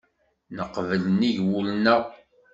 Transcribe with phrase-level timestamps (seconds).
[0.57, 2.01] Neqbel nnig wul-nneɣ.